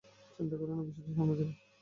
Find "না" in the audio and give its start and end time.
0.75-0.83